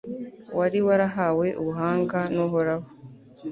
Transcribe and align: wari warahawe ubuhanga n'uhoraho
wari 0.57 0.79
warahawe 0.87 1.47
ubuhanga 1.61 2.19
n'uhoraho 2.33 2.87